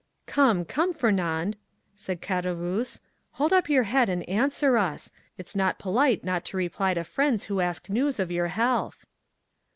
Come, 0.25 0.65
come, 0.65 0.95
Fernand," 0.95 1.57
said 1.95 2.23
Caderousse, 2.23 3.01
"hold 3.33 3.53
up 3.53 3.69
your 3.69 3.83
head, 3.83 4.09
and 4.09 4.27
answer 4.27 4.75
us. 4.75 5.11
It's 5.37 5.55
not 5.55 5.77
polite 5.77 6.23
not 6.23 6.43
to 6.45 6.57
reply 6.57 6.95
to 6.95 7.03
friends 7.03 7.43
who 7.43 7.59
ask 7.61 7.87
news 7.87 8.19
of 8.19 8.31
your 8.31 8.47
health." 8.47 9.05